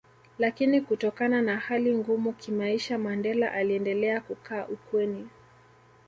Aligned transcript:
Lakini 0.39 0.81
Kutokana 0.81 1.41
na 1.41 1.57
hali 1.57 1.95
ngumu 1.95 2.33
kimaisha 2.33 2.97
Mandela 2.97 3.51
aliendelea 3.51 4.21
kukaa 4.21 4.65
ukweni 4.67 5.27